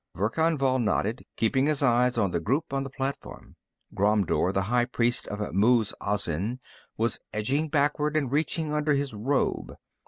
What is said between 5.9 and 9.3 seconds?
Azin, was edging backward and reaching under his